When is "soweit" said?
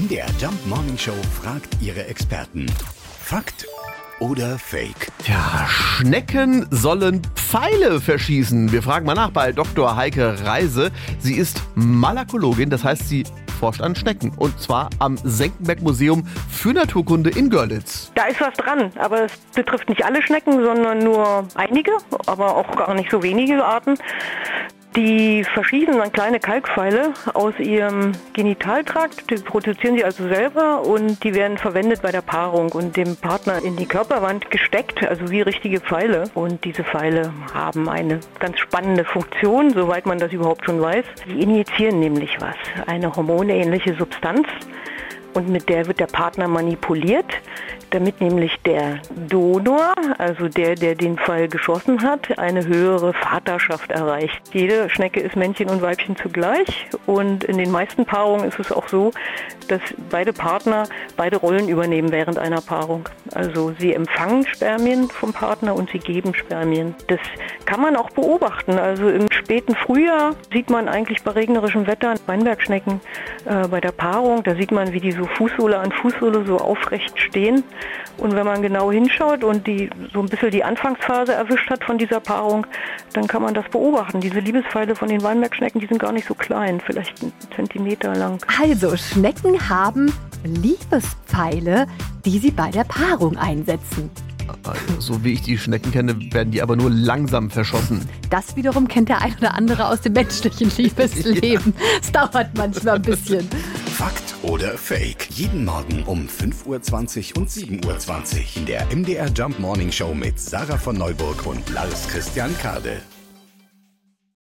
39.70-40.06